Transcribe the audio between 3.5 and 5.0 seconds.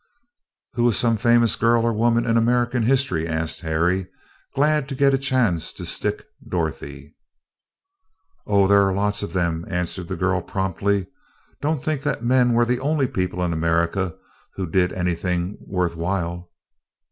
Harry, glad to